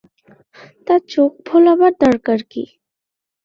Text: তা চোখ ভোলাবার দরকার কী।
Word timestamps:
তা 0.87 0.95
চোখ 1.09 1.31
ভোলাবার 1.47 1.93
দরকার 1.99 2.39
কী। 2.51 2.63